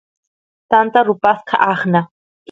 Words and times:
tanta 0.69 0.99
rupasqa 1.07 1.55
aqnan 1.71 2.05